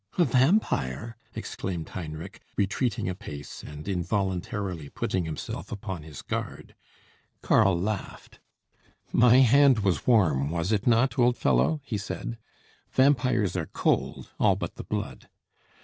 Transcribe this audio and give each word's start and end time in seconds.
"A 0.17 0.25
vampire!" 0.25 1.15
exclaimed 1.35 1.89
Heinrich, 1.89 2.41
retreating 2.57 3.07
a 3.07 3.13
pace, 3.13 3.61
and 3.61 3.87
involuntarily 3.87 4.89
putting 4.89 5.25
himself 5.25 5.71
upon 5.71 6.01
his 6.01 6.23
guard. 6.23 6.73
Karl 7.43 7.79
laughed. 7.79 8.39
"My 9.13 9.35
hand 9.41 9.81
was 9.81 10.07
warm, 10.07 10.49
was 10.49 10.71
it 10.71 10.87
not, 10.87 11.19
old 11.19 11.37
fellow?" 11.37 11.81
he 11.83 11.99
said. 11.99 12.39
"Vampires 12.89 13.55
are 13.55 13.67
cold, 13.67 14.29
all 14.39 14.55
but 14.55 14.73
the 14.73 14.83
blood." 14.83 15.29